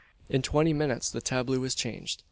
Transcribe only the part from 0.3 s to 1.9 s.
twenty minutes the tableau was